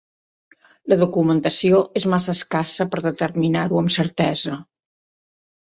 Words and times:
La 0.93 0.97
documentació 1.01 1.83
és 2.01 2.09
massa 2.15 2.35
escassa 2.37 2.87
per 2.95 3.05
determinar-ho 3.09 3.81
amb 3.83 3.95
certesa. 4.01 4.57